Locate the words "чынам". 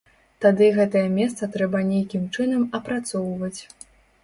2.35-2.67